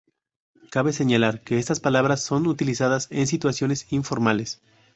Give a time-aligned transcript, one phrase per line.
[0.71, 4.59] Cabe señalar que estas palabras son utilizadas en situaciones informales.